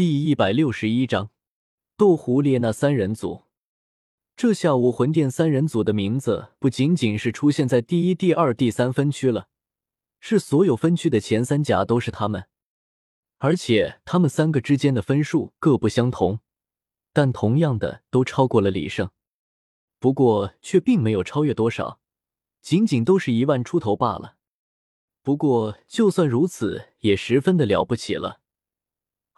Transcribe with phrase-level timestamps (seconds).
[0.00, 1.28] 第一百六十一章
[1.94, 3.42] 斗狐列那三人组。
[4.34, 9.48] 这下武魂殿三人组的名字不仅仅是出现在第一、第二、第三分区了，
[10.18, 12.46] 是所有分区的前三甲都是他们。
[13.36, 16.40] 而且他们三个之间的分数各不相同，
[17.12, 19.10] 但同样的都超过了李胜，
[19.98, 22.00] 不过却并没有超越多少，
[22.62, 24.36] 仅仅都是一万出头罢了。
[25.20, 28.39] 不过就算如此，也十分的了不起了。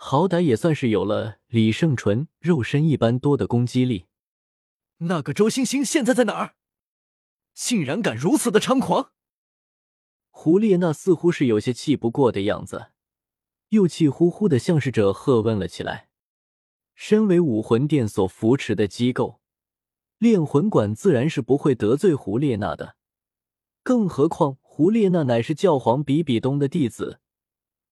[0.04, 4.06] 好歹也算是有了李胜纯肉身一般多的攻击力。
[4.98, 6.56] 那个周星星现在在哪儿？
[7.54, 9.12] 竟然敢如此的猖狂！
[10.30, 12.88] 胡列娜似乎是有些气不过的样子，
[13.68, 16.08] 又气呼呼的向侍者喝问了起来。
[16.96, 19.40] 身为武魂殿所扶持的机构，
[20.18, 22.96] 炼魂馆自然是不会得罪胡列娜的。
[23.84, 27.20] 更何况胡列娜乃是教皇比比东的弟子。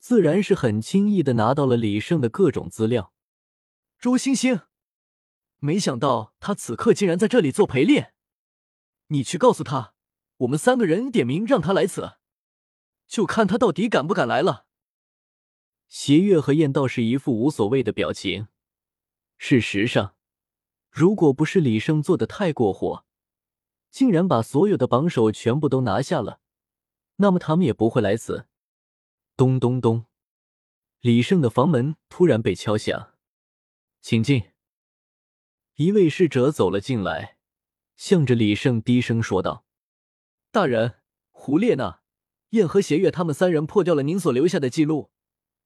[0.00, 3.12] 自然是很轻易的拿到了李胜的各种资料。
[3.98, 4.62] 周星星，
[5.58, 8.14] 没想到他此刻竟然在这里做陪练。
[9.08, 9.92] 你去告诉他，
[10.38, 12.14] 我们三个人点名让他来此，
[13.06, 14.64] 就看他到底敢不敢来了。
[15.86, 18.48] 邪月和燕道是一副无所谓的表情。
[19.36, 20.14] 事实上，
[20.90, 23.04] 如果不是李胜做的太过火，
[23.90, 26.40] 竟然把所有的榜首全部都拿下了，
[27.16, 28.46] 那么他们也不会来此。
[29.40, 30.04] 咚咚咚！
[31.00, 33.14] 李胜的房门突然被敲响，
[34.02, 34.50] 请进。
[35.76, 37.38] 一位侍者走了进来，
[37.96, 39.64] 向着李胜低声说道
[40.52, 42.02] ：“大人，胡列娜、
[42.50, 45.10] 燕和邪月他们三人破掉了您所留下的记录，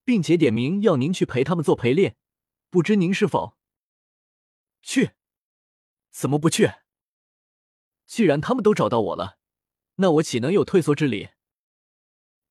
[0.05, 2.17] 并且点名要您去陪他们做陪练，
[2.71, 3.57] 不知您是否
[4.83, 5.15] 去？
[6.13, 6.75] 怎么不去？
[8.07, 9.41] 既然他们都找到我了，
[9.97, 11.31] 那我岂能有退缩之理？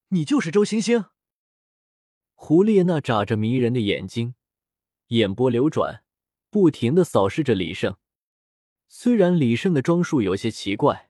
[0.10, 1.06] 你就是周星星。”
[2.46, 4.36] 胡列娜眨着迷人的眼睛，
[5.08, 6.04] 眼波流转，
[6.50, 7.96] 不停的扫视着李胜。
[8.90, 11.10] 虽然李胜的装束有些奇怪，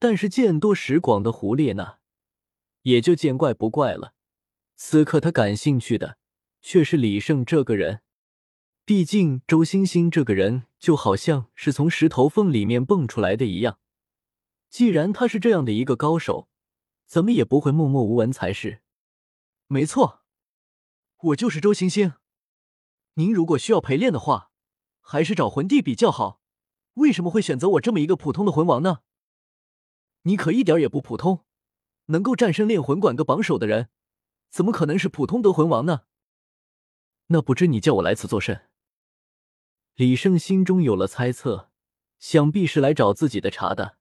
[0.00, 2.00] 但是见多识广的胡列娜
[2.82, 4.14] 也就见怪不怪了。
[4.74, 6.18] 此刻他感兴趣的
[6.60, 8.00] 却是李胜这个人，
[8.84, 13.78] 毕竟周星星这个人就好像是从石头缝里面蹦出来的一样。
[14.68, 16.48] 既然他是这样的一个高手，
[17.06, 18.80] 怎么也不会默默无闻才是。
[19.68, 20.19] 没错。
[21.22, 22.14] 我就是周星星，
[23.14, 24.50] 您如果需要陪练的话，
[25.00, 26.40] 还是找魂帝比较好。
[26.94, 29.00] 为什么会选择我这么一个普通的魂王呢？
[30.22, 31.44] 你可一点也不普通，
[32.06, 33.90] 能够战胜炼魂馆个榜首的人，
[34.48, 36.04] 怎么可能是普通的魂王呢？
[37.26, 38.70] 那不知你叫我来此作甚？
[39.94, 41.70] 李胜心中有了猜测，
[42.18, 43.98] 想必是来找自己的茬的。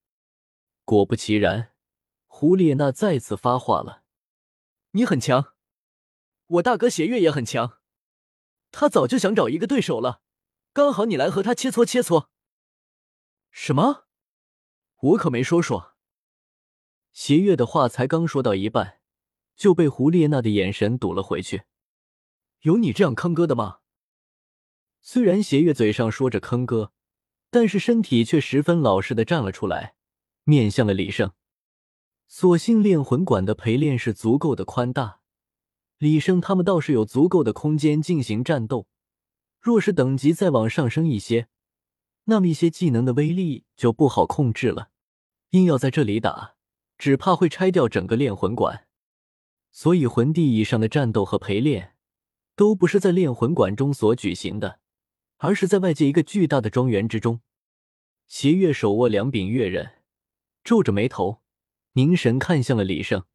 [0.85, 1.73] 果不其然，
[2.27, 4.03] 胡列娜再次发话了
[4.91, 5.53] ：“你很强。”
[6.49, 7.77] 我大哥邪月也很强，
[8.71, 10.21] 他早就想找一个对手了，
[10.73, 12.29] 刚好你来和他切磋切磋。
[13.51, 14.07] 什么？
[14.99, 15.95] 我可没说说。
[17.11, 18.99] 邪月的话才刚说到一半，
[19.55, 21.65] 就被胡列娜的眼神堵了回去。
[22.61, 23.79] 有你这样坑哥的吗？
[25.01, 26.93] 虽然邪月嘴上说着坑哥，
[27.51, 29.95] 但是身体却十分老实的站了出来，
[30.45, 31.31] 面向了李胜。
[32.27, 35.18] 所幸炼魂馆的陪练是足够的宽大。
[35.99, 38.87] 李胜他们倒是有足够的空间进行战斗，
[39.59, 41.49] 若是等级再往上升一些，
[42.23, 44.91] 那么一些技能的威力就不好控制了。
[45.49, 46.55] 硬要在这里打，
[46.97, 48.87] 只怕会拆掉整个炼魂馆。
[49.71, 51.95] 所以魂帝以上的战斗和陪练，
[52.55, 54.79] 都不是在炼魂馆中所举行的，
[55.35, 57.41] 而是在外界一个巨大的庄园之中。
[58.25, 59.95] 邪月手握两柄月刃，
[60.63, 61.41] 皱着眉头，
[61.93, 63.25] 凝神看向了李胜：“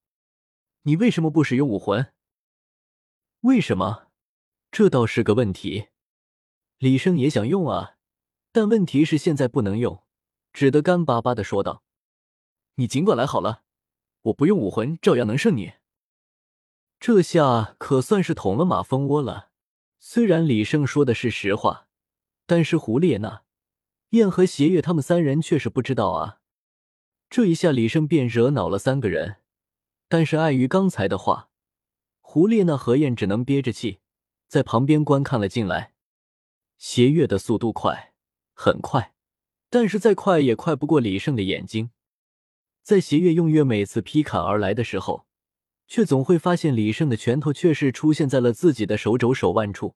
[0.85, 2.11] 你为什么不使用武魂？”
[3.45, 4.07] 为什么？
[4.73, 5.89] 这倒是个问题。
[6.79, 7.99] 李胜也想用啊，
[8.53, 10.03] 但问题是现在不能用，
[10.55, 11.83] 只得干巴巴的说道
[12.77, 13.65] ：“你尽管来好了，
[14.23, 15.75] 我不用武魂照样能胜你。”
[16.99, 19.51] 这下可算是捅了马蜂窝了。
[19.99, 21.89] 虽然李胜说的是实话，
[22.47, 23.43] 但是胡列娜、
[24.11, 26.41] 燕和邪月他们三人却是不知道啊。
[27.29, 29.37] 这一下李胜便惹恼了三个人，
[30.09, 31.51] 但是碍于刚才的话。
[32.35, 34.01] 胡列娜何燕只能憋着气，
[34.49, 35.95] 在旁边观看了进来。
[36.79, 38.13] 邪月的速度快，
[38.55, 39.15] 很快，
[39.71, 41.93] 但是再快也快不过李胜的眼睛。
[42.83, 45.29] 在邪月用月每次劈砍而来的时候，
[45.87, 49.95] 却总会发现李胜的拳头却是出现在了自己的手肘、手腕处，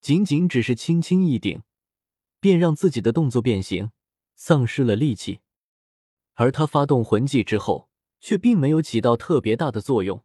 [0.00, 1.62] 仅仅只是轻轻一顶，
[2.40, 3.90] 便让自己的动作变形，
[4.34, 5.40] 丧失了力气。
[6.32, 10.24] 而他发动魂技之后，却并没有起到特别大的作用。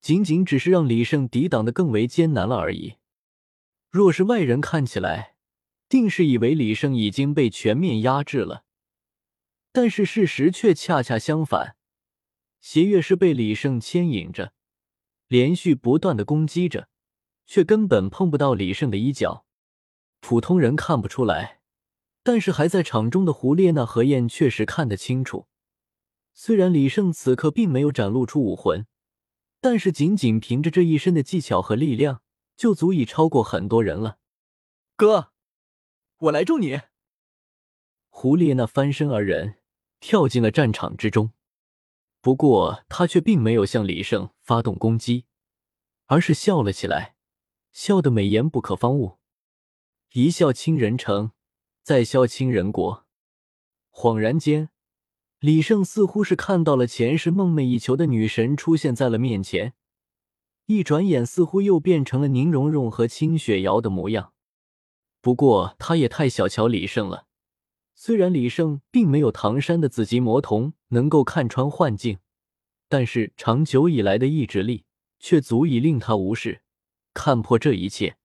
[0.00, 2.94] 仅仅只是让李胜抵挡的更为艰难了而已。
[3.90, 5.34] 若是外人看起来，
[5.88, 8.64] 定是以为李胜已经被全面压制了。
[9.72, 11.76] 但是事实却恰恰相反，
[12.60, 14.52] 邪月是被李胜牵引着，
[15.28, 16.88] 连续不断的攻击着，
[17.46, 19.44] 却根本碰不到李胜的衣角。
[20.20, 21.60] 普通人看不出来，
[22.22, 25.46] 但是还在场中的胡列娜、何燕确实看得清楚。
[26.32, 28.86] 虽然李胜此刻并没有展露出武魂，
[29.60, 32.22] 但是仅仅凭着这一身的技巧和力量，
[32.56, 34.18] 就足以超过很多人了。
[34.96, 35.32] 哥，
[36.18, 36.80] 我来助你。
[38.08, 39.58] 胡列娜翻身而人，
[40.00, 41.32] 跳进了战场之中。
[42.20, 45.26] 不过他却并没有向李胜发动攻击，
[46.06, 47.16] 而是笑了起来，
[47.72, 49.18] 笑得美颜不可方物。
[50.12, 51.32] 一笑倾人城，
[51.82, 53.06] 再笑倾人国。
[53.90, 54.70] 恍然间，
[55.40, 59.72] 李胜似乎是看到了前世梦寐以求的女神出现在了面前，
[60.66, 64.34] 一转眼似乎又变成了宁荣荣和清雪瑶的模样。
[65.22, 67.26] 不过他也太小瞧李胜了。
[67.94, 72.18] 虽然李胜并没有唐山的紫极魔瞳能够看穿幻境，
[72.88, 74.84] 但是长久以来的意志力
[75.18, 76.60] 却足以令他无视、
[77.14, 78.16] 看破这一切。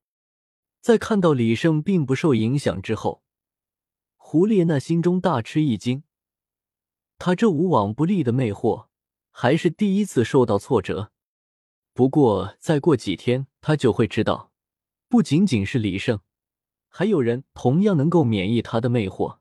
[0.81, 3.23] 在看到李胜并不受影响之后，
[4.17, 6.03] 胡列娜心中大吃一惊。
[7.17, 8.87] 他这无往不利的魅惑
[9.31, 11.11] 还是第一次受到挫折。
[11.93, 14.51] 不过再过几天，他就会知道，
[15.07, 16.19] 不仅仅是李胜，
[16.89, 19.39] 还有人同样能够免疫他的魅惑。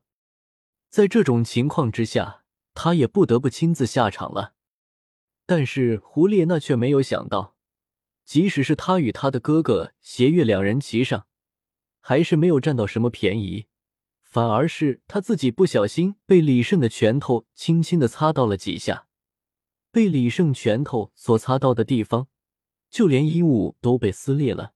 [0.89, 2.43] 在这种情况之下，
[2.73, 4.53] 他也不得不亲自下场了。
[5.45, 7.55] 但是胡列娜却没有想到，
[8.23, 11.27] 即使是他与他的哥哥邪月两人齐上，
[11.99, 13.67] 还是没有占到什么便宜，
[14.35, 19.07] 反而是他自己不小心被李胜的拳头轻轻的擦到了几下。
[19.93, 22.27] 被李胜拳头所擦到的地方，
[22.89, 24.73] 就连衣物都被撕裂了。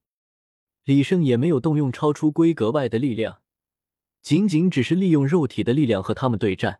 [0.85, 3.41] 李胜也没有动用超出规格外的力量。
[4.21, 6.79] 仅仅只是利用肉体的力量和他们对战，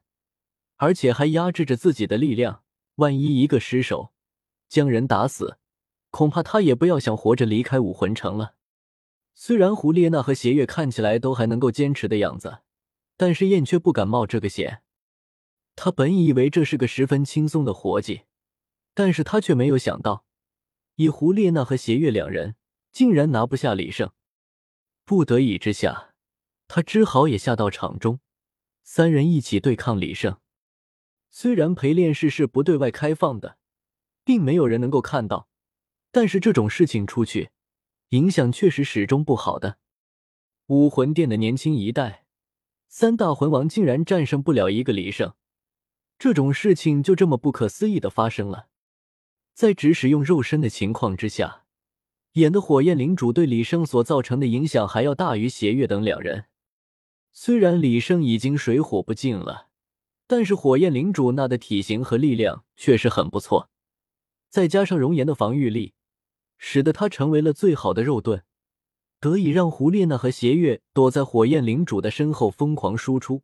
[0.77, 2.63] 而且还压制着自己的力量。
[2.95, 4.13] 万一一个失手，
[4.69, 5.57] 将人打死，
[6.11, 8.53] 恐怕他也不要想活着离开武魂城了。
[9.33, 12.59] 虽然胡列娜和邪月看起来都还能够坚持的样子，
[13.19, 14.81] 但是燕却不敢冒这个险。
[15.75, 18.21] 他本以为这是个十分轻松的活计，
[18.93, 20.23] 但是他却没有想到，
[20.95, 22.55] 以胡列娜和邪月两人，
[22.93, 24.09] 竟然拿不下李胜。
[25.03, 26.13] 不得已之下。
[26.69, 28.21] 他只好也下到场中，
[28.83, 30.37] 三人一起对抗李胜。
[31.29, 33.57] 虽然陪练室是不对外开放的，
[34.23, 35.49] 并没有人能够看到，
[36.09, 37.49] 但是这种事情出去，
[38.09, 39.77] 影响确实始终不好的。
[40.67, 42.25] 武魂殿的年轻一代，
[42.91, 45.35] 三大魂王竟然战胜不了一个李胜，
[46.17, 48.67] 这种事情就这么不可思议的发生了。
[49.53, 51.65] 在只使用肉身的情况之下，
[52.33, 56.45] 演的火焰领主对李胜所造成的影响还要大于邪月等两人。
[57.31, 59.67] 虽然李胜已经水火不进了，
[60.25, 63.69] 但是火焰领主那的体型和力量确实很不错，
[64.49, 65.93] 再加上熔岩的防御力，
[66.57, 68.43] 使得他成为了最好的肉盾，
[69.19, 73.41] 得以让胡列娜和邪月躲在火焰领主的身后疯狂输出。